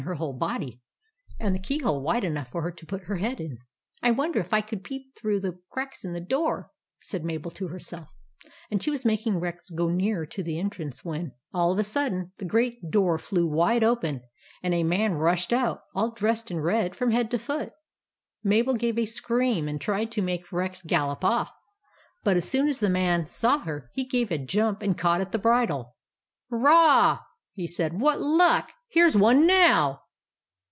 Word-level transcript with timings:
11 0.03 0.19
1 0.19 0.61
64 0.81 0.81
THE 1.37 1.45
ADVENTURES 1.45 1.81
OF 2.41 2.51
MABEL" 2.57 3.57
I 4.01 4.09
wonder 4.09 4.39
if 4.39 4.51
I 4.51 4.61
could 4.61 4.83
peep 4.83 5.15
through 5.15 5.39
the 5.39 5.59
cracks 5.69 6.03
in 6.03 6.13
the 6.13 6.19
door," 6.19 6.71
said 7.01 7.23
Mabel 7.23 7.51
to 7.51 7.67
herself; 7.67 8.07
and 8.71 8.81
she 8.81 8.89
was 8.89 9.05
making 9.05 9.39
Rex 9.39 9.69
go 9.69 9.89
nearer 9.89 10.25
to 10.25 10.41
the 10.41 10.57
entrance 10.57 11.05
when— 11.05 11.33
all 11.53 11.71
of 11.71 11.77
a 11.77 11.83
sudden 11.83 12.31
the 12.39 12.45
great 12.45 12.89
door 12.89 13.19
flew 13.19 13.45
wide 13.45 13.83
open, 13.83 14.23
and 14.63 14.73
a 14.73 14.83
man 14.83 15.13
rushed 15.13 15.53
out, 15.53 15.81
all 15.93 16.09
dressed 16.09 16.49
in 16.49 16.59
red 16.61 16.95
from 16.95 17.11
head 17.11 17.29
to 17.29 17.37
foot. 17.37 17.71
Mabel 18.43 18.73
gave 18.73 18.97
a 18.97 19.05
scream, 19.05 19.67
and 19.67 19.79
tried 19.79 20.11
to 20.13 20.23
make 20.23 20.51
Rex 20.51 20.81
gallop 20.81 21.23
off; 21.23 21.51
but 22.23 22.35
as 22.35 22.49
soon 22.49 22.67
as 22.67 22.79
the 22.79 22.89
man 22.89 23.27
saw 23.27 23.59
her, 23.59 23.91
he 23.93 24.03
gave 24.07 24.31
a 24.31 24.39
jump 24.39 24.81
and 24.81 24.97
caught 24.97 25.21
at 25.21 25.31
the 25.31 25.37
bridle." 25.37 25.95
Hurray!" 26.49 27.19
he 27.61 27.67
said." 27.67 27.99
What 27.99 28.19
luck! 28.19 28.71
Here 28.93 29.09
's 29.09 29.15
one 29.15 29.45
now 29.45 29.99